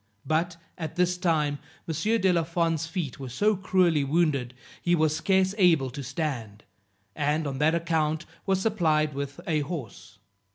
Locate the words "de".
2.21-2.33